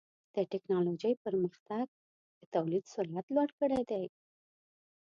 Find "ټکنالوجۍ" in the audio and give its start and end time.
0.51-1.13